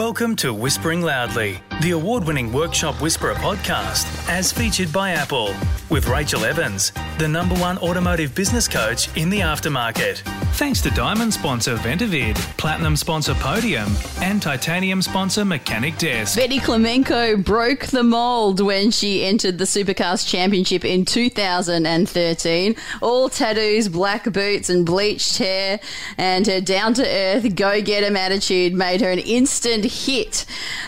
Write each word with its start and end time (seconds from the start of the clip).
Welcome 0.00 0.34
to 0.36 0.54
Whispering 0.54 1.02
Loudly, 1.02 1.60
the 1.80 1.92
award 1.92 2.24
winning 2.24 2.52
Workshop 2.52 3.00
Whisperer 3.00 3.34
podcast, 3.36 4.28
as 4.28 4.52
featured 4.52 4.92
by 4.92 5.12
Apple, 5.12 5.54
with 5.88 6.08
Rachel 6.08 6.44
Evans, 6.44 6.92
the 7.18 7.26
number 7.26 7.54
one 7.54 7.78
automotive 7.78 8.34
business 8.34 8.68
coach 8.68 9.08
in 9.16 9.30
the 9.30 9.40
aftermarket. 9.40 10.18
Thanks 10.54 10.82
to 10.82 10.90
Diamond 10.90 11.32
sponsor 11.32 11.76
Ventavid, 11.76 12.36
Platinum 12.58 12.96
sponsor 12.96 13.32
Podium, 13.34 13.90
and 14.20 14.42
Titanium 14.42 15.00
sponsor 15.00 15.42
Mechanic 15.44 15.96
Desk. 15.96 16.36
Betty 16.36 16.58
Klimenko 16.58 17.42
broke 17.42 17.86
the 17.86 18.02
mold 18.02 18.60
when 18.60 18.90
she 18.90 19.24
entered 19.24 19.56
the 19.56 19.64
Supercars 19.64 20.28
Championship 20.28 20.84
in 20.84 21.06
2013. 21.06 22.76
All 23.00 23.30
tattoos, 23.30 23.88
black 23.88 24.30
boots, 24.30 24.68
and 24.68 24.84
bleached 24.84 25.38
hair, 25.38 25.80
and 26.18 26.46
her 26.46 26.60
down 26.60 26.92
to 26.94 27.06
earth, 27.06 27.54
go 27.54 27.80
get 27.80 28.04
'em 28.04 28.16
attitude 28.16 28.74
made 28.74 29.00
her 29.00 29.10
an 29.10 29.18
instant 29.18 29.84
hit. 29.86 30.44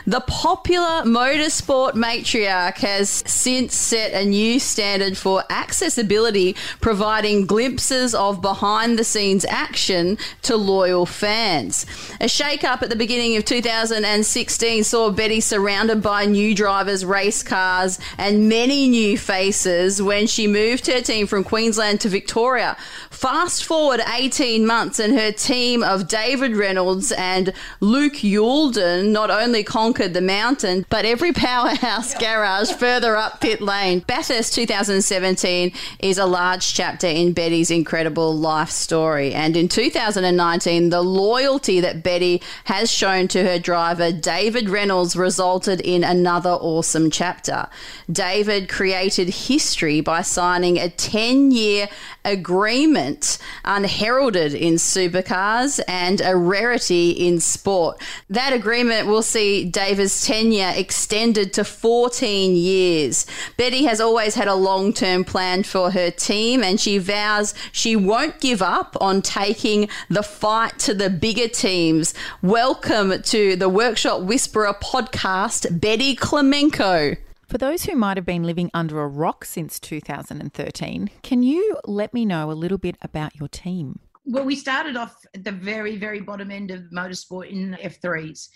The 0.06 0.20
popular 0.20 0.81
motorsport 1.04 1.92
matriarch 1.92 2.78
has 2.78 3.22
since 3.26 3.74
set 3.74 4.12
a 4.12 4.24
new 4.24 4.58
standard 4.58 5.16
for 5.16 5.44
accessibility, 5.50 6.56
providing 6.80 7.46
glimpses 7.46 8.14
of 8.14 8.40
behind 8.40 8.98
the 8.98 9.04
scenes 9.04 9.44
action 9.44 10.18
to 10.42 10.56
loyal 10.56 11.06
fans. 11.06 11.86
A 12.20 12.28
shake 12.28 12.64
up 12.64 12.82
at 12.82 12.90
the 12.90 12.96
beginning 12.96 13.36
of 13.36 13.44
2016 13.44 14.84
saw 14.84 15.10
Betty 15.10 15.40
surrounded 15.40 16.02
by 16.02 16.24
new 16.24 16.54
drivers, 16.54 17.04
race 17.04 17.42
cars, 17.42 17.98
and 18.18 18.48
many 18.48 18.88
new 18.88 19.18
faces 19.18 20.00
when 20.00 20.26
she 20.26 20.46
moved 20.46 20.86
her 20.86 21.00
team 21.00 21.26
from 21.26 21.44
Queensland 21.44 22.00
to 22.00 22.08
Victoria. 22.08 22.76
Fast 23.10 23.64
forward 23.64 24.00
18 24.14 24.66
months, 24.66 24.98
and 24.98 25.18
her 25.18 25.32
team 25.32 25.82
of 25.82 26.08
David 26.08 26.56
Reynolds 26.56 27.12
and 27.12 27.52
Luke 27.80 28.22
Youlden 28.22 29.12
not 29.12 29.30
only 29.30 29.62
conquered 29.62 30.14
the 30.14 30.20
mountain, 30.20 30.71
but 30.88 31.04
every 31.04 31.32
powerhouse 31.32 32.14
garage 32.14 32.72
further 32.72 33.16
up 33.16 33.40
pit 33.40 33.60
lane. 33.60 34.00
Bathurst 34.00 34.54
2017 34.54 35.72
is 36.00 36.18
a 36.18 36.26
large 36.26 36.74
chapter 36.74 37.06
in 37.06 37.32
Betty's 37.32 37.70
incredible 37.70 38.36
life 38.36 38.70
story. 38.70 39.34
And 39.34 39.56
in 39.56 39.68
2019, 39.68 40.90
the 40.90 41.02
loyalty 41.02 41.80
that 41.80 42.02
Betty 42.02 42.40
has 42.64 42.90
shown 42.90 43.28
to 43.28 43.44
her 43.44 43.58
driver, 43.58 44.12
David 44.12 44.68
Reynolds, 44.68 45.16
resulted 45.16 45.80
in 45.80 46.04
another 46.04 46.50
awesome 46.50 47.10
chapter. 47.10 47.68
David 48.10 48.68
created 48.68 49.28
history 49.28 50.00
by 50.00 50.22
signing 50.22 50.78
a 50.78 50.88
10 50.88 51.50
year 51.50 51.88
agreement 52.24 53.38
unheralded 53.64 54.54
in 54.54 54.74
supercars 54.74 55.80
and 55.88 56.20
a 56.20 56.36
rarity 56.36 57.10
in 57.10 57.40
sport. 57.40 58.00
That 58.30 58.52
agreement 58.52 59.08
will 59.08 59.22
see 59.22 59.64
David's 59.64 60.26
tenure 60.26 60.61
extended 60.70 61.52
to 61.54 61.64
14 61.64 62.54
years. 62.54 63.26
Betty 63.56 63.84
has 63.84 64.00
always 64.00 64.34
had 64.34 64.48
a 64.48 64.54
long 64.54 64.92
term 64.92 65.24
plan 65.24 65.62
for 65.62 65.90
her 65.90 66.10
team 66.10 66.62
and 66.62 66.80
she 66.80 66.98
vows 66.98 67.54
she 67.72 67.96
won't 67.96 68.40
give 68.40 68.62
up 68.62 68.96
on 69.00 69.22
taking 69.22 69.88
the 70.08 70.22
fight 70.22 70.78
to 70.80 70.94
the 70.94 71.10
bigger 71.10 71.48
teams. 71.48 72.14
Welcome 72.42 73.22
to 73.22 73.56
the 73.56 73.68
Workshop 73.68 74.22
Whisperer 74.22 74.74
podcast, 74.74 75.80
Betty 75.80 76.16
Klimenko. 76.16 77.16
For 77.52 77.58
those 77.58 77.84
who 77.84 77.96
might 77.96 78.16
have 78.16 78.24
been 78.24 78.44
living 78.44 78.70
under 78.72 79.02
a 79.02 79.06
rock 79.06 79.44
since 79.44 79.78
2013, 79.78 81.10
can 81.22 81.42
you 81.42 81.78
let 81.84 82.14
me 82.14 82.24
know 82.24 82.50
a 82.50 82.54
little 82.54 82.78
bit 82.78 82.96
about 83.02 83.36
your 83.36 83.48
team? 83.48 84.00
Well, 84.24 84.44
we 84.44 84.56
started 84.56 84.96
off 84.96 85.16
at 85.34 85.44
the 85.44 85.52
very, 85.52 85.96
very 85.96 86.20
bottom 86.20 86.50
end 86.50 86.70
of 86.70 86.84
motorsport 86.94 87.50
in 87.50 87.76
F3s, 87.82 88.48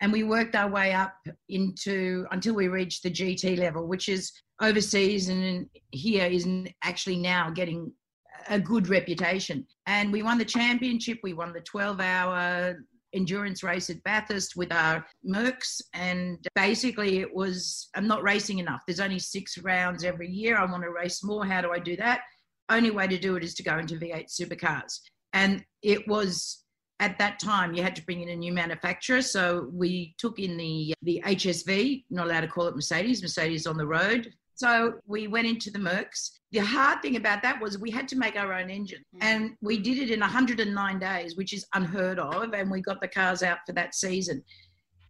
and 0.00 0.12
we 0.12 0.22
worked 0.22 0.54
our 0.54 0.70
way 0.70 0.92
up 0.92 1.14
into 1.48 2.26
until 2.30 2.54
we 2.54 2.68
reached 2.68 3.02
the 3.02 3.10
GT 3.10 3.58
level, 3.58 3.86
which 3.86 4.08
is 4.08 4.32
overseas 4.60 5.28
and 5.28 5.68
here 5.90 6.26
is 6.26 6.46
actually 6.82 7.16
now 7.16 7.50
getting 7.50 7.92
a 8.48 8.58
good 8.58 8.88
reputation. 8.88 9.66
And 9.86 10.12
we 10.12 10.22
won 10.22 10.38
the 10.38 10.44
championship, 10.44 11.18
we 11.22 11.32
won 11.32 11.52
the 11.52 11.60
12 11.60 12.00
hour 12.00 12.76
endurance 13.14 13.62
race 13.62 13.90
at 13.90 14.02
Bathurst 14.04 14.54
with 14.56 14.72
our 14.72 15.04
Mercs. 15.26 15.80
And 15.94 16.38
basically, 16.54 17.18
it 17.18 17.34
was 17.34 17.88
I'm 17.94 18.06
not 18.06 18.22
racing 18.22 18.58
enough. 18.58 18.82
There's 18.86 19.00
only 19.00 19.18
six 19.18 19.58
rounds 19.58 20.04
every 20.04 20.30
year. 20.30 20.56
I 20.56 20.64
want 20.64 20.82
to 20.84 20.90
race 20.90 21.24
more. 21.24 21.44
How 21.44 21.60
do 21.60 21.72
I 21.72 21.78
do 21.78 21.96
that? 21.96 22.20
Only 22.70 22.90
way 22.90 23.06
to 23.06 23.18
do 23.18 23.36
it 23.36 23.44
is 23.44 23.54
to 23.54 23.62
go 23.62 23.78
into 23.78 23.96
V8 23.96 24.26
supercars. 24.28 25.00
And 25.32 25.64
it 25.82 26.06
was 26.06 26.64
at 27.00 27.18
that 27.18 27.38
time 27.38 27.74
you 27.74 27.82
had 27.82 27.94
to 27.96 28.04
bring 28.04 28.22
in 28.22 28.30
a 28.30 28.36
new 28.36 28.52
manufacturer. 28.52 29.22
So 29.22 29.68
we 29.72 30.14
took 30.18 30.38
in 30.38 30.56
the 30.56 30.94
the 31.02 31.22
HSV, 31.24 32.04
not 32.10 32.26
allowed 32.26 32.40
to 32.40 32.48
call 32.48 32.66
it 32.66 32.74
Mercedes, 32.74 33.22
Mercedes 33.22 33.66
on 33.66 33.76
the 33.76 33.86
road. 33.86 34.32
So 34.58 34.94
we 35.06 35.28
went 35.28 35.46
into 35.46 35.70
the 35.70 35.78
Mercs. 35.78 36.32
The 36.50 36.58
hard 36.58 37.00
thing 37.00 37.14
about 37.14 37.42
that 37.42 37.60
was 37.60 37.78
we 37.78 37.92
had 37.92 38.08
to 38.08 38.16
make 38.16 38.34
our 38.34 38.52
own 38.52 38.70
engine. 38.70 39.04
Mm. 39.14 39.18
And 39.20 39.56
we 39.60 39.78
did 39.78 39.98
it 39.98 40.10
in 40.10 40.18
109 40.18 40.98
days, 40.98 41.36
which 41.36 41.52
is 41.52 41.64
unheard 41.74 42.18
of. 42.18 42.52
And 42.52 42.68
we 42.68 42.80
got 42.80 43.00
the 43.00 43.06
cars 43.06 43.44
out 43.44 43.58
for 43.64 43.72
that 43.74 43.94
season. 43.94 44.42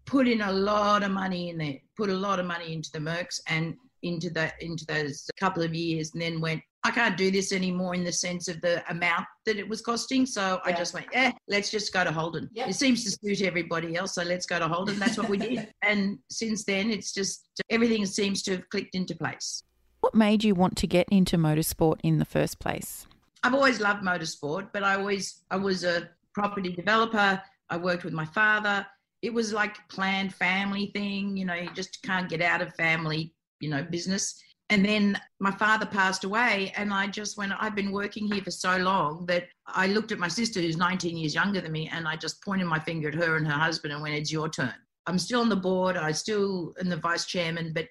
Put 0.04 0.28
in 0.28 0.42
a 0.42 0.52
lot 0.52 1.02
of 1.02 1.12
money 1.12 1.48
in 1.48 1.56
there, 1.56 1.78
put 1.96 2.10
a 2.10 2.14
lot 2.14 2.38
of 2.38 2.44
money 2.44 2.74
into 2.74 2.90
the 2.92 2.98
Mercs 2.98 3.40
and 3.46 3.74
into 4.02 4.30
that 4.30 4.54
into 4.60 4.86
those 4.86 5.28
couple 5.38 5.62
of 5.62 5.74
years 5.74 6.12
and 6.12 6.22
then 6.22 6.40
went 6.40 6.62
I 6.84 6.90
can't 6.90 7.16
do 7.16 7.30
this 7.30 7.52
anymore 7.52 7.94
in 7.94 8.04
the 8.04 8.12
sense 8.12 8.48
of 8.48 8.60
the 8.60 8.82
amount 8.90 9.26
that 9.46 9.56
it 9.56 9.68
was 9.68 9.80
costing. 9.80 10.24
So 10.24 10.60
yeah. 10.64 10.72
I 10.72 10.72
just 10.72 10.94
went, 10.94 11.06
yeah, 11.12 11.32
let's 11.48 11.70
just 11.70 11.92
go 11.92 12.04
to 12.04 12.12
Holden. 12.12 12.48
It 12.54 12.74
seems 12.74 13.04
to 13.04 13.10
suit 13.10 13.44
everybody 13.44 13.96
else. 13.96 14.14
So 14.14 14.22
let's 14.22 14.46
go 14.46 14.58
to 14.58 14.68
Holden. 14.68 14.98
That's 14.98 15.18
what 15.18 15.28
we 15.28 15.38
did. 15.38 15.74
and 15.82 16.18
since 16.30 16.64
then, 16.64 16.90
it's 16.90 17.12
just 17.12 17.48
everything 17.68 18.06
seems 18.06 18.42
to 18.44 18.52
have 18.52 18.68
clicked 18.70 18.94
into 18.94 19.16
place. 19.16 19.64
What 20.00 20.14
made 20.14 20.44
you 20.44 20.54
want 20.54 20.76
to 20.78 20.86
get 20.86 21.08
into 21.10 21.36
motorsport 21.36 21.98
in 22.04 22.18
the 22.18 22.24
first 22.24 22.60
place? 22.60 23.06
I've 23.42 23.54
always 23.54 23.80
loved 23.80 24.04
motorsport, 24.04 24.68
but 24.72 24.84
I 24.84 24.94
always, 24.94 25.42
I 25.50 25.56
was 25.56 25.84
a 25.84 26.08
property 26.32 26.72
developer. 26.72 27.42
I 27.70 27.76
worked 27.76 28.04
with 28.04 28.14
my 28.14 28.24
father. 28.24 28.86
It 29.22 29.34
was 29.34 29.52
like 29.52 29.76
a 29.76 29.92
planned 29.92 30.32
family 30.32 30.92
thing. 30.94 31.36
You 31.36 31.44
know, 31.44 31.54
you 31.54 31.70
just 31.74 32.00
can't 32.02 32.28
get 32.28 32.40
out 32.40 32.62
of 32.62 32.72
family, 32.76 33.34
you 33.60 33.70
know, 33.70 33.82
business. 33.82 34.40
And 34.70 34.84
then 34.84 35.18
my 35.40 35.50
father 35.50 35.86
passed 35.86 36.24
away 36.24 36.74
and 36.76 36.92
i 36.92 37.06
just 37.06 37.38
went 37.38 37.52
i've 37.58 37.74
been 37.74 37.90
working 37.90 38.30
here 38.30 38.42
for 38.42 38.50
so 38.50 38.76
long 38.76 39.24
that 39.24 39.44
i 39.66 39.86
looked 39.86 40.12
at 40.12 40.18
my 40.18 40.28
sister 40.28 40.60
who's 40.60 40.76
19 40.76 41.16
years 41.16 41.34
younger 41.34 41.62
than 41.62 41.72
me 41.72 41.88
and 41.90 42.06
i 42.06 42.16
just 42.16 42.42
pointed 42.42 42.66
my 42.66 42.78
finger 42.78 43.08
at 43.08 43.14
her 43.14 43.38
and 43.38 43.46
her 43.46 43.54
husband 43.54 43.94
and 43.94 44.02
went 44.02 44.14
it's 44.14 44.30
your 44.30 44.50
turn. 44.50 44.74
I'm 45.06 45.18
still 45.18 45.40
on 45.40 45.48
the 45.48 45.56
board 45.56 45.96
i 45.96 46.12
still 46.12 46.74
am 46.80 46.90
the 46.90 46.98
vice 46.98 47.24
chairman 47.24 47.72
but 47.74 47.86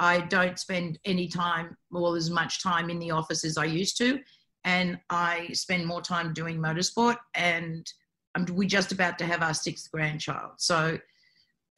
i 0.00 0.18
don't 0.22 0.58
spend 0.58 0.98
any 1.04 1.28
time 1.28 1.76
or 1.92 2.16
as 2.16 2.28
much 2.28 2.60
time 2.60 2.90
in 2.90 2.98
the 2.98 3.12
office 3.12 3.44
as 3.44 3.56
i 3.56 3.64
used 3.64 3.96
to 3.98 4.18
and 4.64 4.98
i 5.10 5.48
spend 5.52 5.86
more 5.86 6.02
time 6.02 6.34
doing 6.34 6.58
motorsport 6.58 7.18
and 7.34 7.86
I'm, 8.36 8.44
we're 8.54 8.68
just 8.68 8.92
about 8.92 9.18
to 9.18 9.24
have 9.24 9.42
our 9.42 9.54
sixth 9.54 9.90
grandchild. 9.90 10.52
So 10.58 10.98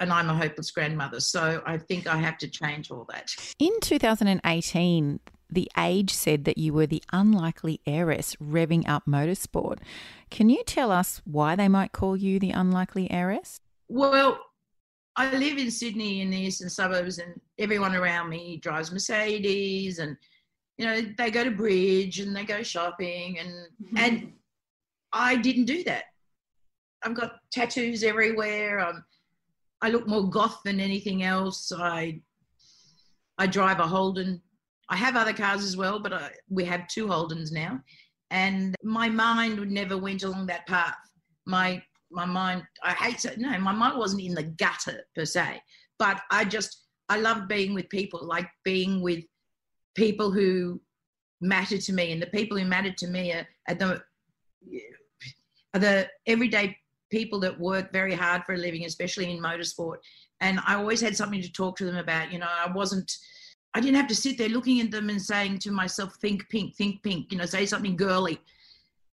and 0.00 0.12
I'm 0.12 0.30
a 0.30 0.34
hopeless 0.34 0.70
grandmother. 0.70 1.20
So 1.20 1.62
I 1.66 1.78
think 1.78 2.06
I 2.06 2.16
have 2.16 2.38
to 2.38 2.48
change 2.48 2.90
all 2.90 3.06
that. 3.10 3.34
In 3.58 3.72
2018, 3.80 5.20
the 5.50 5.70
Age 5.76 6.12
said 6.12 6.44
that 6.44 6.58
you 6.58 6.72
were 6.72 6.86
the 6.86 7.02
unlikely 7.12 7.80
heiress 7.86 8.36
revving 8.36 8.88
up 8.88 9.04
motorsport. 9.06 9.78
Can 10.30 10.50
you 10.50 10.62
tell 10.64 10.92
us 10.92 11.22
why 11.24 11.56
they 11.56 11.68
might 11.68 11.92
call 11.92 12.16
you 12.16 12.38
the 12.38 12.50
unlikely 12.50 13.10
heiress? 13.10 13.60
Well, 13.88 14.38
I 15.16 15.34
live 15.34 15.58
in 15.58 15.70
Sydney 15.70 16.20
in 16.20 16.30
the 16.30 16.38
eastern 16.38 16.68
suburbs, 16.68 17.18
and 17.18 17.40
everyone 17.58 17.96
around 17.96 18.28
me 18.28 18.58
drives 18.58 18.92
Mercedes, 18.92 19.98
and 19.98 20.16
you 20.76 20.86
know 20.86 21.00
they 21.16 21.30
go 21.30 21.42
to 21.42 21.50
bridge 21.50 22.20
and 22.20 22.36
they 22.36 22.44
go 22.44 22.62
shopping, 22.62 23.38
and 23.38 23.50
mm-hmm. 23.82 23.96
and 23.96 24.32
I 25.12 25.36
didn't 25.36 25.64
do 25.64 25.82
that. 25.84 26.04
I've 27.02 27.14
got 27.14 27.38
tattoos 27.50 28.04
everywhere. 28.04 28.80
I'm 28.80 29.04
I 29.80 29.90
look 29.90 30.06
more 30.06 30.28
goth 30.28 30.60
than 30.64 30.80
anything 30.80 31.22
else. 31.22 31.72
I 31.72 32.20
I 33.38 33.46
drive 33.46 33.78
a 33.78 33.86
Holden. 33.86 34.42
I 34.88 34.96
have 34.96 35.16
other 35.16 35.32
cars 35.32 35.62
as 35.64 35.76
well, 35.76 36.00
but 36.00 36.12
I, 36.12 36.30
we 36.48 36.64
have 36.64 36.88
two 36.88 37.06
Holdens 37.06 37.52
now. 37.52 37.80
And 38.30 38.74
my 38.82 39.08
mind 39.08 39.58
would 39.58 39.70
never 39.70 39.96
went 39.96 40.22
along 40.22 40.46
that 40.46 40.66
path. 40.66 40.96
My 41.46 41.82
my 42.10 42.24
mind, 42.24 42.62
I 42.82 42.92
hate 42.92 43.18
to 43.18 43.38
no, 43.40 43.56
my 43.58 43.72
mind 43.72 43.98
wasn't 43.98 44.22
in 44.22 44.34
the 44.34 44.42
gutter 44.42 45.04
per 45.14 45.24
se, 45.24 45.60
but 45.98 46.20
I 46.30 46.44
just 46.44 46.84
I 47.08 47.18
love 47.18 47.48
being 47.48 47.74
with 47.74 47.88
people, 47.88 48.24
like 48.24 48.48
being 48.64 49.00
with 49.00 49.24
people 49.94 50.30
who 50.30 50.80
matter 51.40 51.78
to 51.78 51.92
me, 51.92 52.12
and 52.12 52.20
the 52.20 52.26
people 52.26 52.58
who 52.58 52.64
matter 52.64 52.92
to 52.92 53.06
me 53.06 53.32
are, 53.32 53.46
are 53.68 53.74
the 53.74 54.02
are 55.74 55.80
the 55.80 56.08
everyday 56.26 56.76
people 57.10 57.40
that 57.40 57.58
work 57.58 57.92
very 57.92 58.14
hard 58.14 58.44
for 58.44 58.54
a 58.54 58.58
living, 58.58 58.84
especially 58.84 59.30
in 59.30 59.42
motorsport. 59.42 59.96
And 60.40 60.60
I 60.66 60.74
always 60.74 61.00
had 61.00 61.16
something 61.16 61.42
to 61.42 61.52
talk 61.52 61.76
to 61.78 61.84
them 61.84 61.96
about. 61.96 62.32
You 62.32 62.38
know, 62.38 62.48
I 62.48 62.70
wasn't, 62.70 63.10
I 63.74 63.80
didn't 63.80 63.96
have 63.96 64.08
to 64.08 64.14
sit 64.14 64.38
there 64.38 64.48
looking 64.48 64.80
at 64.80 64.90
them 64.90 65.10
and 65.10 65.20
saying 65.20 65.58
to 65.60 65.72
myself, 65.72 66.14
think 66.20 66.48
pink, 66.48 66.76
think 66.76 67.02
pink, 67.02 67.32
you 67.32 67.38
know, 67.38 67.46
say 67.46 67.66
something 67.66 67.96
girly. 67.96 68.38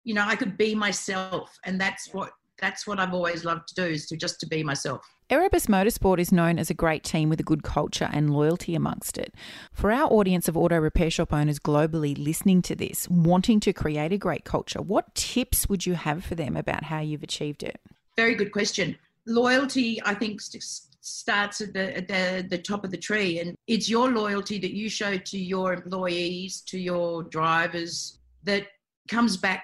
You 0.04 0.14
know, 0.14 0.26
I 0.26 0.36
could 0.36 0.58
be 0.58 0.76
myself. 0.76 1.58
And 1.66 1.80
that's 1.80 2.14
what 2.14 2.32
that's 2.60 2.88
what 2.88 3.00
I've 3.00 3.14
always 3.14 3.44
loved 3.44 3.68
to 3.70 3.76
do 3.76 3.84
is 3.84 4.06
to 4.08 4.18
just 4.18 4.40
to 4.42 4.46
be 4.46 4.64
myself. 4.64 5.06
Erebus 5.30 5.68
Motorsport 5.68 6.20
is 6.20 6.32
known 6.32 6.60
as 6.60 6.70
a 6.70 6.74
great 6.74 7.04
team 7.04 7.30
with 7.30 7.40
a 7.40 7.44
good 7.44 7.64
culture 7.64 8.10
and 8.12 8.34
loyalty 8.34 8.76
amongst 8.76 9.18
it. 9.18 9.34
For 9.72 9.92
our 9.92 10.08
audience 10.12 10.48
of 10.48 10.56
auto 10.56 10.78
repair 10.78 11.10
shop 11.10 11.34
owners 11.34 11.60
globally 11.60 12.16
listening 12.18 12.62
to 12.64 12.76
this, 12.76 13.10
wanting 13.10 13.60
to 13.62 13.74
create 13.74 14.12
a 14.12 14.18
great 14.18 14.44
culture, 14.44 14.82
what 14.82 15.16
tips 15.16 15.68
would 15.68 15.86
you 15.86 15.94
have 15.96 16.24
for 16.24 16.36
them 16.36 16.56
about 16.56 16.84
how 16.84 17.00
you've 17.00 17.24
achieved 17.24 17.64
it? 17.64 17.80
Very 18.16 18.36
good 18.36 18.52
question. 18.52 18.96
Loyalty, 19.26 20.00
I 20.06 20.14
think, 20.14 20.42
starts 20.42 21.62
at 21.62 21.74
the, 21.74 21.98
at 21.98 22.08
the 22.08 22.46
the 22.50 22.58
top 22.58 22.84
of 22.84 22.92
the 22.92 22.98
tree, 22.98 23.40
and 23.40 23.58
it's 23.68 23.90
your 23.90 24.12
loyalty 24.12 24.60
that 24.60 24.74
you 24.74 24.90
show 24.90 25.18
to 25.18 25.38
your 25.40 25.74
employees, 25.74 26.62
to 26.68 26.78
your 26.78 27.24
drivers, 27.24 28.20
that 28.44 28.68
comes 29.08 29.38
back 29.38 29.64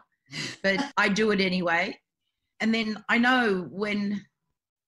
but 0.61 0.83
I 0.97 1.07
do 1.09 1.31
it 1.31 1.39
anyway. 1.39 1.97
And 2.59 2.73
then 2.73 3.01
I 3.09 3.17
know 3.17 3.67
when 3.71 4.21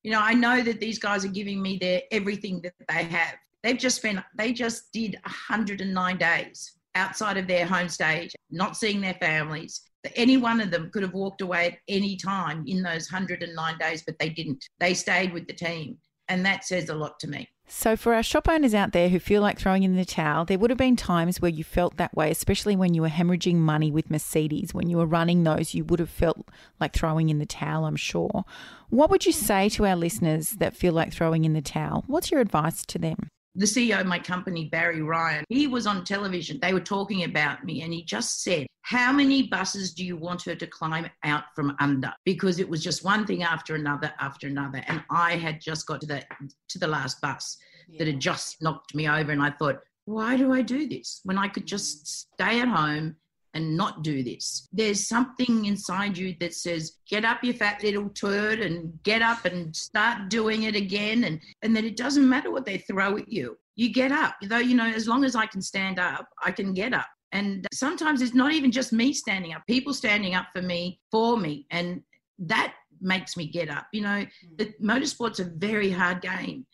you 0.06 0.12
know, 0.12 0.22
I 0.22 0.36
know 0.36 0.62
that 0.62 0.80
these 0.80 1.00
guys 1.00 1.26
are 1.26 1.30
giving 1.30 1.60
me 1.64 1.80
their 1.82 2.04
everything 2.12 2.62
that 2.62 2.74
they 2.88 3.06
have. 3.06 3.34
They've 3.64 3.76
just 3.76 3.96
spent, 3.96 4.20
they 4.38 4.54
just 4.54 4.94
did 4.94 5.18
109 5.26 6.18
days 6.18 6.74
outside 6.94 7.38
of 7.38 7.48
their 7.48 7.66
home 7.66 7.90
stage, 7.90 8.36
not 8.52 8.78
seeing 8.78 9.02
their 9.02 9.16
families. 9.16 9.82
Any 10.16 10.38
one 10.38 10.62
of 10.62 10.72
them 10.72 10.90
could 10.92 11.04
have 11.04 11.14
walked 11.14 11.42
away 11.42 11.68
at 11.68 11.78
any 11.88 12.16
time 12.16 12.64
in 12.68 12.82
those 12.82 13.12
109 13.12 13.78
days, 13.78 14.04
but 14.06 14.18
they 14.20 14.30
didn't. 14.30 14.66
They 14.80 14.94
stayed 14.94 15.34
with 15.34 15.48
the 15.48 15.54
team. 15.54 15.98
And 16.28 16.44
that 16.46 16.66
says 16.66 16.90
a 16.90 16.96
lot 16.96 17.20
to 17.20 17.28
me. 17.28 17.48
So, 17.68 17.96
for 17.96 18.14
our 18.14 18.24
shop 18.24 18.48
owners 18.48 18.74
out 18.74 18.94
there 18.94 19.10
who 19.10 19.20
feel 19.20 19.42
like 19.42 19.60
throwing 19.60 19.84
in 19.84 19.96
the 19.96 20.06
towel, 20.06 20.46
there 20.46 20.58
would 20.58 20.70
have 20.70 20.78
been 20.78 20.96
times 20.96 21.42
where 21.42 21.50
you 21.50 21.64
felt 21.64 21.98
that 21.98 22.16
way, 22.16 22.30
especially 22.30 22.76
when 22.76 22.94
you 22.94 23.02
were 23.02 23.10
hemorrhaging 23.10 23.56
money 23.56 23.92
with 23.92 24.10
Mercedes. 24.10 24.74
When 24.74 24.90
you 24.90 24.98
were 24.98 25.06
running 25.06 25.44
those, 25.44 25.74
you 25.74 25.84
would 25.86 26.00
have 26.00 26.10
felt 26.10 26.48
like 26.80 26.94
throwing 26.94 27.30
in 27.30 27.40
the 27.40 27.46
towel, 27.46 27.86
I'm 27.86 27.96
sure. 27.96 28.44
What 28.90 29.10
would 29.10 29.26
you 29.26 29.32
say 29.32 29.70
to 29.70 29.86
our 29.86 29.96
listeners 29.96 30.52
that 30.52 30.76
feel 30.76 30.94
like 30.94 31.12
throwing 31.12 31.44
in 31.46 31.54
the 31.54 31.62
towel? 31.62 32.04
What's 32.08 32.32
your 32.32 32.42
advice 32.42 32.86
to 32.86 33.00
them? 33.00 33.30
the 33.56 33.66
CEO 33.66 34.02
of 34.02 34.06
my 34.06 34.20
company, 34.20 34.66
Barry 34.66 35.02
Ryan, 35.02 35.46
he 35.50 35.68
was 35.68 35.88
on 35.88 36.04
television. 36.04 36.60
They 36.62 36.74
were 36.74 36.82
talking 36.82 37.24
about 37.24 37.64
me, 37.64 37.82
and 37.82 37.94
he 37.94 38.04
just 38.04 38.44
said, 38.44 38.68
How 38.86 39.12
many 39.12 39.48
buses 39.48 39.94
do 39.96 40.06
you 40.06 40.16
want 40.16 40.44
her 40.44 40.54
to 40.54 40.68
climb 40.68 41.10
out 41.24 41.46
from 41.56 41.76
under? 41.80 42.14
Because 42.24 42.60
it 42.60 42.70
was 42.70 42.84
just 42.84 43.04
one 43.04 43.26
thing 43.26 43.42
after 43.42 43.74
another 43.74 44.14
after 44.20 44.46
another. 44.46 44.84
And 44.88 45.04
I 45.10 45.38
had 45.38 45.60
just 45.60 45.88
got 45.88 46.02
to 46.02 46.08
the 46.08 46.24
to 46.70 46.78
the 46.78 46.88
last 46.88 47.20
bus 47.20 47.58
yeah. 47.88 47.98
that 47.98 48.08
had 48.08 48.20
just 48.20 48.62
knocked 48.62 48.94
me 48.94 49.10
over. 49.10 49.32
And 49.32 49.42
I 49.42 49.50
thought, 49.50 49.80
why 50.06 50.38
do 50.38 50.54
I 50.54 50.62
do 50.62 50.88
this 50.88 51.22
when 51.24 51.36
I 51.36 51.48
could 51.48 51.66
just 51.66 52.30
stay 52.34 52.62
at 52.62 52.68
home 52.68 53.16
and 53.56 53.76
not 53.76 54.04
do 54.04 54.22
this. 54.22 54.68
There's 54.74 55.08
something 55.08 55.66
inside 55.66 56.18
you 56.18 56.36
that 56.42 56.54
says, 56.54 56.98
get 57.10 57.24
up, 57.24 57.42
you 57.42 57.54
fat 57.54 57.82
little 57.82 58.10
turd, 58.10 58.60
and 58.60 59.02
get 59.04 59.22
up 59.22 59.46
and 59.46 59.74
start 59.74 60.30
doing 60.30 60.64
it 60.64 60.76
again. 60.76 61.24
And, 61.24 61.40
and 61.64 61.76
that 61.76 61.86
it 61.86 61.96
doesn't 61.96 62.30
matter 62.30 62.52
what 62.52 62.66
they 62.66 62.80
throw 62.80 63.18
at 63.18 63.32
you. 63.32 63.58
You 63.78 63.94
get 63.94 64.12
up. 64.12 64.36
Though, 64.44 64.60
you 64.60 64.76
know, 64.76 64.86
as 64.86 65.08
long 65.08 65.24
as 65.24 65.36
I 65.36 65.46
can 65.46 65.62
stand 65.62 66.00
up, 66.00 66.28
I 66.44 66.52
can 66.52 66.74
get 66.74 66.94
up. 66.94 67.08
And 67.32 67.68
sometimes 67.74 68.22
it's 68.22 68.34
not 68.34 68.54
even 68.54 68.72
just 68.72 68.94
me 68.94 69.12
standing 69.14 69.54
up, 69.54 69.64
people 69.68 69.94
standing 69.94 70.36
up 70.36 70.48
for 70.54 70.62
me, 70.62 71.00
for 71.12 71.38
me. 71.38 71.66
And 71.72 72.02
that 72.40 72.74
makes 73.02 73.36
me 73.36 73.48
get 73.48 73.70
up. 73.70 73.88
You 73.92 74.02
know, 74.02 74.26
the 74.58 74.74
motorsport's 74.82 75.40
a 75.40 75.46
very 75.46 75.90
hard 75.90 76.22
game. 76.22 76.66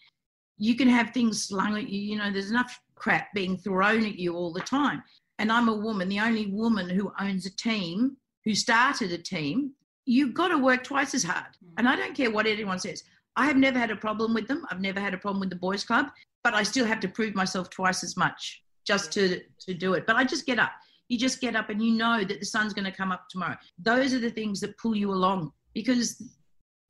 You 0.58 0.76
can 0.76 0.88
have 0.88 1.12
things 1.12 1.44
slung 1.46 1.78
at 1.78 1.90
you, 1.90 2.00
you 2.00 2.18
know, 2.18 2.32
there's 2.32 2.52
enough 2.52 2.80
crap 2.94 3.34
being 3.34 3.58
thrown 3.58 4.06
at 4.06 4.20
you 4.20 4.36
all 4.36 4.54
the 4.54 4.62
time 4.62 5.02
and 5.42 5.52
I'm 5.52 5.70
a 5.70 5.76
woman, 5.76 6.08
the 6.08 6.20
only 6.20 6.46
woman 6.46 6.88
who 6.88 7.12
owns 7.20 7.48
a 7.48 7.56
team, 7.56 8.16
who 8.46 8.54
started 8.54 9.12
a 9.12 9.18
team, 9.18 9.72
you've 10.06 10.36
got 10.36 10.50
to 10.50 10.58
work 10.60 10.84
twice 10.84 11.16
as 11.16 11.24
hard. 11.24 11.48
Mm. 11.66 11.74
And 11.80 11.90
I 11.90 11.96
don't 11.96 12.16
care 12.16 12.30
what 12.30 12.46
anyone 12.46 12.78
says. 12.78 13.04
I 13.36 13.48
have 13.48 13.58
never 13.58 13.80
had 13.80 13.90
a 13.90 13.96
problem 13.96 14.36
with 14.36 14.48
them. 14.48 14.64
I've 14.70 14.82
never 14.82 15.00
had 15.00 15.16
a 15.16 15.18
problem 15.18 15.40
with 15.40 15.50
the 15.50 15.56
boys' 15.56 15.84
club, 15.84 16.12
but 16.44 16.54
I 16.54 16.62
still 16.62 16.86
have 16.86 17.00
to 17.00 17.08
prove 17.08 17.34
myself 17.34 17.72
twice 17.72 18.04
as 18.04 18.16
much 18.16 18.62
just 18.86 19.12
to, 19.14 19.42
to 19.60 19.74
do 19.74 19.94
it. 19.94 20.06
But 20.06 20.16
I 20.16 20.24
just 20.24 20.46
get 20.46 20.60
up. 20.60 20.72
You 21.08 21.18
just 21.18 21.42
get 21.42 21.56
up 21.56 21.70
and 21.70 21.84
you 21.84 21.94
know 21.94 22.24
that 22.24 22.40
the 22.40 22.46
sun's 22.46 22.74
going 22.74 22.86
to 22.86 22.92
come 22.92 23.12
up 23.12 23.26
tomorrow. 23.30 23.58
Those 23.78 24.14
are 24.14 24.20
the 24.20 24.30
things 24.30 24.60
that 24.62 24.78
pull 24.78 24.96
you 24.96 25.12
along 25.12 25.52
because 25.74 26.22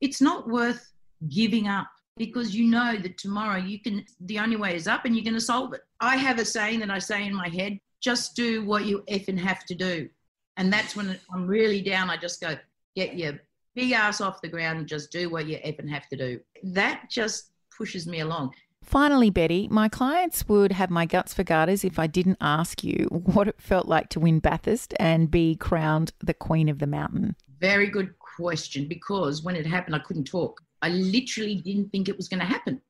it's 0.00 0.20
not 0.20 0.48
worth 0.48 0.92
giving 1.28 1.68
up 1.68 1.88
because 2.16 2.54
you 2.54 2.66
know 2.66 2.96
that 2.96 3.18
tomorrow 3.18 3.58
you 3.58 3.80
can, 3.80 4.04
the 4.20 4.38
only 4.38 4.56
way 4.56 4.76
is 4.76 4.86
up 4.86 5.04
and 5.04 5.16
you're 5.16 5.24
going 5.24 5.34
to 5.34 5.40
solve 5.40 5.72
it. 5.72 5.80
I 6.00 6.16
have 6.16 6.38
a 6.38 6.44
saying 6.44 6.80
that 6.80 6.90
I 6.90 6.98
say 6.98 7.26
in 7.26 7.34
my 7.34 7.48
head 7.48 7.78
just 8.00 8.36
do 8.36 8.64
what 8.64 8.84
you 8.84 9.02
effing 9.08 9.38
have 9.38 9.64
to 9.66 9.74
do. 9.74 10.08
And 10.56 10.72
that's 10.72 10.94
when 10.94 11.18
I'm 11.32 11.46
really 11.46 11.80
down. 11.80 12.10
I 12.10 12.16
just 12.16 12.40
go, 12.40 12.56
get 12.94 13.16
your 13.16 13.40
big 13.74 13.92
ass 13.92 14.20
off 14.20 14.42
the 14.42 14.48
ground 14.48 14.78
and 14.78 14.86
just 14.86 15.10
do 15.10 15.30
what 15.30 15.46
you 15.46 15.56
effing 15.58 15.88
have 15.88 16.08
to 16.08 16.16
do. 16.16 16.40
That 16.62 17.08
just 17.10 17.52
pushes 17.76 18.06
me 18.06 18.20
along. 18.20 18.52
Finally, 18.82 19.30
Betty, 19.30 19.68
my 19.70 19.88
clients 19.88 20.48
would 20.48 20.72
have 20.72 20.90
my 20.90 21.06
guts 21.06 21.32
for 21.32 21.44
garters 21.44 21.84
if 21.84 21.98
I 21.98 22.06
didn't 22.06 22.38
ask 22.40 22.84
you 22.84 23.06
what 23.10 23.48
it 23.48 23.60
felt 23.60 23.86
like 23.86 24.08
to 24.10 24.20
win 24.20 24.40
Bathurst 24.40 24.92
and 24.98 25.30
be 25.30 25.56
crowned 25.56 26.12
the 26.20 26.34
Queen 26.34 26.68
of 26.68 26.78
the 26.78 26.86
Mountain. 26.86 27.36
Very 27.60 27.86
good 27.86 28.18
question 28.18 28.88
because 28.88 29.42
when 29.42 29.56
it 29.56 29.66
happened, 29.66 29.94
I 29.94 30.00
couldn't 30.00 30.24
talk. 30.24 30.60
I 30.82 30.88
literally 30.88 31.54
didn't 31.54 31.90
think 31.90 32.08
it 32.08 32.16
was 32.16 32.28
going 32.28 32.40
to 32.40 32.46
happen. 32.46 32.80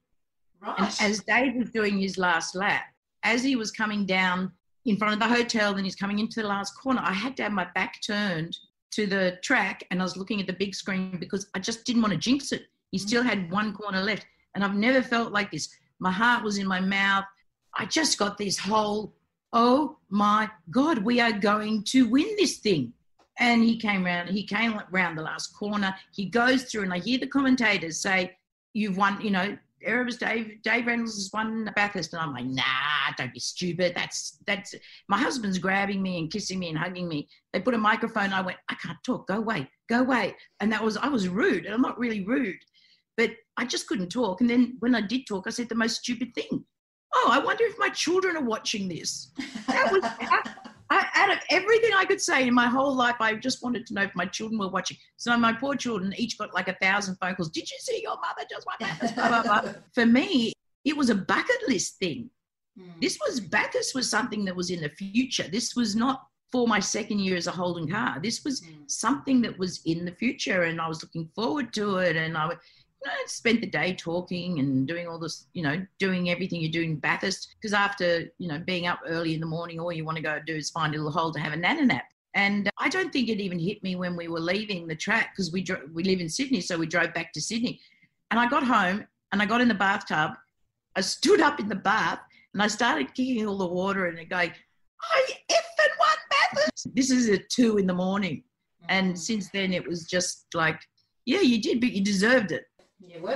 Right. 0.61 0.75
And 0.79 1.11
as 1.11 1.23
Dave 1.25 1.55
was 1.57 1.71
doing 1.71 1.99
his 1.99 2.17
last 2.17 2.55
lap, 2.55 2.85
as 3.23 3.43
he 3.43 3.57
was 3.57 3.71
coming 3.71 4.07
down 4.07 4.51
in 4.85 4.97
front 4.97 5.15
of 5.15 5.21
the 5.21 5.35
hotel, 5.35 5.75
then 5.75 5.85
he's 5.85 5.95
coming 5.95 6.19
into 6.19 6.41
the 6.41 6.49
last 6.49 6.73
corner. 6.73 7.01
I 7.05 7.13
had 7.13 7.37
to 7.37 7.43
have 7.45 7.53
my 7.53 7.67
back 7.75 8.01
turned 8.05 8.57
to 8.93 9.07
the 9.07 9.39
track 9.43 9.85
and 9.91 10.01
I 10.01 10.05
was 10.05 10.17
looking 10.17 10.41
at 10.41 10.47
the 10.47 10.53
big 10.53 10.75
screen 10.75 11.17
because 11.19 11.49
I 11.55 11.59
just 11.59 11.85
didn't 11.85 12.03
want 12.03 12.13
to 12.13 12.19
jinx 12.19 12.53
it. 12.53 12.67
He 12.91 12.99
mm. 12.99 13.03
still 13.03 13.23
had 13.23 13.51
one 13.51 13.75
corner 13.75 14.03
left. 14.03 14.27
And 14.55 14.63
I've 14.63 14.75
never 14.75 15.03
felt 15.03 15.33
like 15.33 15.51
this. 15.51 15.69
My 16.03 16.11
heart 16.11 16.43
was 16.43 16.59
in 16.59 16.67
my 16.67 16.81
mouth. 16.81 17.25
I 17.75 17.87
just 17.87 18.19
got 18.19 18.37
this 18.37 18.59
whole, 18.59 19.15
oh 19.53 19.99
my 20.11 20.51
God, 20.69 20.99
we 20.99 21.21
are 21.21 21.31
going 21.31 21.85
to 21.85 22.09
win 22.09 22.27
this 22.37 22.57
thing. 22.57 22.93
And 23.39 23.63
he 23.63 23.79
came 23.79 24.05
around, 24.05 24.29
he 24.29 24.43
came 24.45 24.81
around 24.93 25.15
the 25.15 25.23
last 25.23 25.57
corner. 25.57 25.95
He 26.13 26.25
goes 26.27 26.65
through, 26.65 26.83
and 26.83 26.93
I 26.93 26.99
hear 26.99 27.19
the 27.19 27.29
commentators 27.29 27.99
say, 28.01 28.37
You've 28.75 28.97
won, 28.97 29.21
you 29.21 29.31
know, 29.31 29.57
Erebus 29.85 30.17
Dave 30.17 30.61
Dave 30.63 30.87
Reynolds 30.87 31.15
has 31.15 31.31
won 31.33 31.71
Bathurst, 31.77 32.15
and 32.15 32.23
I'm 32.23 32.33
like, 32.33 32.47
nah, 32.47 33.13
don't 33.17 33.33
be 33.33 33.39
stupid. 33.39 33.93
That's 33.95 34.39
that's 34.47 34.75
my 35.09 35.19
husband's 35.19 35.59
grabbing 35.59 36.03
me 36.03 36.19
and 36.19 36.33
kissing 36.33 36.59
me 36.59 36.71
and 36.71 36.79
hugging 36.79 37.07
me. 37.09 37.29
They 37.53 37.61
put 37.61 37.75
a 37.75 37.79
microphone. 37.79 38.33
I 38.33 38.41
went, 38.41 38.59
I 38.69 38.75
can't 38.75 38.99
talk. 39.05 39.29
Go 39.29 39.37
away, 39.37 39.69
go 39.89 40.01
away. 40.01 40.35
And 40.61 40.73
that 40.73 40.83
was 40.83 40.97
I 40.97 41.09
was 41.09 41.29
rude, 41.29 41.65
and 41.65 41.75
I'm 41.75 41.83
not 41.83 41.99
really 41.99 42.25
rude, 42.25 42.59
but 43.17 43.31
I 43.57 43.65
just 43.65 43.87
couldn't 43.87 44.09
talk. 44.09 44.41
And 44.41 44.49
then 44.49 44.77
when 44.81 44.95
I 44.95 45.01
did 45.01 45.27
talk, 45.27 45.47
I 45.47 45.51
said 45.51 45.69
the 45.69 45.75
most 45.75 46.01
stupid 46.01 46.35
thing. 46.35 46.65
Oh, 47.15 47.29
I 47.31 47.39
wonder 47.39 47.65
if 47.65 47.79
my 47.79 47.91
children 47.91 48.37
are 48.37 48.45
watching 48.45 48.89
this. 48.89 49.31
That 49.67 49.93
was 49.93 50.03
I, 50.93 51.07
out 51.15 51.33
of 51.33 51.39
everything 51.51 51.93
I 51.95 52.05
could 52.05 52.21
say 52.21 52.47
in 52.47 52.55
my 52.55 52.67
whole 52.67 52.95
life, 52.95 53.17
I 53.21 53.35
just 53.35 53.63
wanted 53.63 53.87
to 53.87 53.95
know 53.95 54.03
if 54.03 54.15
my 54.15 54.27
children 54.27 54.59
were 54.59 54.69
watching. 54.69 54.97
So 55.17 55.37
my 55.39 55.53
poor 55.53 55.75
children 55.75 56.13
each 56.17 56.37
got 56.37 56.55
like 56.55 56.69
a 56.69 56.77
thousand 56.83 57.17
phone 57.17 57.35
calls. 57.35 57.51
Did 57.51 57.71
you 57.71 57.77
see 57.81 58.03
your 58.03 58.17
mother 58.17 58.47
just 58.51 58.67
what 58.67 58.83
happened? 58.83 59.15
Blah, 59.15 59.29
blah, 59.29 59.43
blah. 59.43 59.73
For 59.95 60.07
me, 60.07 60.53
it 60.85 60.97
was 60.97 61.11
a 61.11 61.15
bucket 61.15 61.69
list 61.69 61.99
thing. 61.99 62.29
Mm. 62.79 63.01
This 63.01 63.19
was 63.25 63.41
Bathurst 63.41 63.95
was 63.95 64.09
something 64.09 64.45
that 64.45 64.57
was 64.57 64.71
in 64.71 64.81
the 64.81 64.89
future. 64.91 65.45
This 65.45 65.75
was 65.75 65.95
not 65.95 66.27
for 66.51 66.67
my 66.67 66.81
second 66.81 67.21
year 67.21 67.37
as 67.37 67.47
a 67.47 67.51
Holden 67.51 67.89
car. 67.89 68.19
This 68.23 68.45
was 68.45 68.61
mm. 68.61 68.91
something 68.91 69.41
that 69.43 69.59
was 69.59 69.81
in 69.87 70.05
the 70.05 70.13
future, 70.13 70.65
and 70.65 70.81
I 70.81 70.89
was 70.89 71.03
looking 71.03 71.29
forward 71.35 71.73
to 71.75 71.99
it. 71.99 72.17
And 72.17 72.37
I, 72.37 72.51
you 73.05 73.11
know, 73.11 73.17
spent 73.27 73.61
the 73.61 73.67
day 73.67 73.95
talking 73.95 74.59
and 74.59 74.87
doing 74.87 75.09
all 75.09 75.19
this, 75.19 75.47
you 75.55 75.63
know, 75.63 75.85
doing 75.99 76.31
everything 76.31 76.61
you 76.61 76.71
do 76.71 76.83
in 76.83 76.97
Bathurst. 76.97 77.55
Because 77.61 77.73
after 77.73 78.31
you 78.39 78.49
know 78.49 78.59
being 78.59 78.87
up 78.87 79.01
early 79.07 79.35
in 79.35 79.41
the 79.41 79.47
morning, 79.47 79.81
all 79.81 79.93
you 79.93 80.05
want 80.05 80.17
to 80.17 80.23
go 80.23 80.39
do 80.47 80.55
is 80.55 80.71
find 80.71 80.95
a 80.95 80.99
little 80.99 81.13
hole 81.13 81.33
to 81.33 81.41
have 81.41 81.53
a 81.53 81.57
nana 81.57 81.87
nap. 81.87 82.05
And 82.35 82.71
I 82.79 82.89
don't 82.89 83.13
think 83.13 83.29
it 83.29 83.41
even 83.41 83.59
hit 83.59 83.83
me 83.83 83.97
when 83.97 84.17
we 84.17 84.29
were 84.29 84.41
leaving 84.41 84.87
the 84.87 84.97
track 84.97 85.33
because 85.33 85.53
we 85.53 85.63
dro- 85.63 85.89
we 85.93 86.05
live 86.05 86.21
in 86.21 86.29
Sydney, 86.29 86.61
so 86.61 86.79
we 86.79 86.87
drove 86.87 87.13
back 87.13 87.33
to 87.33 87.41
Sydney. 87.41 87.81
And 88.31 88.41
I 88.41 88.49
got 88.49 88.63
home 88.63 89.07
and 89.33 89.43
I 89.43 89.47
got 89.47 89.61
in 89.61 89.69
the 89.69 89.75
bathtub. 89.75 90.33
I 90.97 91.01
stood 91.01 91.41
up 91.41 91.61
in 91.61 91.69
the 91.69 91.75
bath 91.75 92.21
and 92.55 92.63
I 92.63 92.69
started 92.69 93.15
kicking 93.15 93.47
all 93.47 93.59
the 93.59 93.67
water 93.67 94.07
and 94.07 94.17
going, 94.29 94.53
I 95.03 95.25
effing 95.51 95.99
won 95.99 96.17
Bathurst. 96.31 96.95
This 96.95 97.11
is 97.11 97.29
at 97.29 97.49
two 97.49 97.79
in 97.79 97.87
the 97.87 97.95
morning. 97.95 98.45
And 98.89 99.15
mm. 99.15 99.19
since 99.19 99.49
then, 99.51 99.73
it 99.73 99.87
was 99.87 100.07
just 100.07 100.47
like, 100.55 100.81
yeah, 101.25 101.41
you 101.41 101.61
did, 101.61 101.81
but 101.81 101.93
you 101.93 102.03
deserved 102.03 102.53
it. 102.53 102.65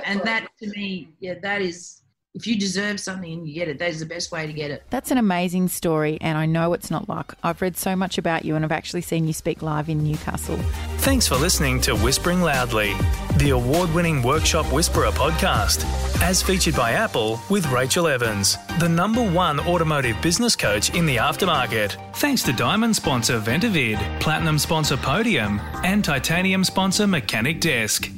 And 0.03 0.21
that 0.21 0.47
to 0.61 0.69
me, 0.69 1.09
yeah, 1.19 1.35
that 1.41 1.61
is 1.61 2.01
if 2.37 2.45
you 2.45 2.55
deserve 2.55 2.99
something 2.99 3.33
and 3.33 3.47
you 3.47 3.55
get 3.55 3.67
it, 3.67 3.79
that 3.79 3.89
is 3.89 3.99
the 3.99 4.05
best 4.05 4.31
way 4.31 4.45
to 4.45 4.53
get 4.53 4.69
it. 4.69 4.83
That's 4.91 5.09
an 5.09 5.17
amazing 5.17 5.69
story, 5.69 6.19
and 6.21 6.37
I 6.37 6.45
know 6.45 6.73
it's 6.73 6.91
not 6.91 7.09
luck. 7.09 7.35
I've 7.41 7.63
read 7.63 7.75
so 7.75 7.95
much 7.95 8.19
about 8.19 8.45
you, 8.45 8.55
and 8.55 8.63
I've 8.63 8.71
actually 8.71 9.01
seen 9.01 9.25
you 9.25 9.33
speak 9.33 9.63
live 9.63 9.89
in 9.89 10.03
Newcastle. 10.03 10.57
Thanks 10.99 11.27
for 11.27 11.35
listening 11.35 11.81
to 11.81 11.95
Whispering 11.95 12.41
Loudly, 12.41 12.93
the 13.37 13.51
award 13.51 13.91
winning 13.93 14.21
Workshop 14.21 14.71
Whisperer 14.71 15.09
podcast, 15.09 15.83
as 16.21 16.43
featured 16.43 16.75
by 16.75 16.91
Apple 16.91 17.39
with 17.49 17.65
Rachel 17.71 18.07
Evans, 18.07 18.57
the 18.79 18.89
number 18.89 19.27
one 19.31 19.59
automotive 19.61 20.21
business 20.21 20.55
coach 20.55 20.93
in 20.93 21.07
the 21.07 21.15
aftermarket. 21.15 21.97
Thanks 22.17 22.43
to 22.43 22.53
Diamond 22.53 22.95
sponsor 22.95 23.39
Ventavid, 23.39 23.97
Platinum 24.19 24.59
sponsor 24.59 24.97
Podium, 24.97 25.59
and 25.83 26.05
Titanium 26.05 26.63
sponsor 26.63 27.07
Mechanic 27.07 27.61
Desk. 27.61 28.11